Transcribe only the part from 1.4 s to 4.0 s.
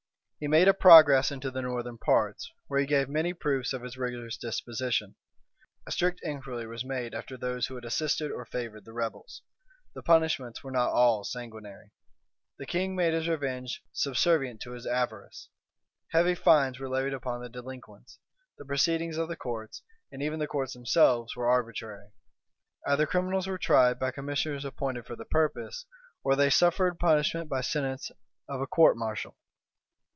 the northern parts, where he gave many proofs of his